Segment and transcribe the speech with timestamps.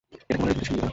[0.13, 0.87] এটাকে বলে রীতিমত ছিনিমিনি খেলা!